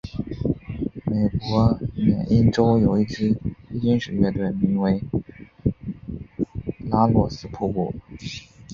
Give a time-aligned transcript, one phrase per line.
[1.05, 3.37] 美国缅因洲有一支
[3.69, 4.99] 黑金属乐队名为
[6.89, 7.93] 拉洛斯瀑布。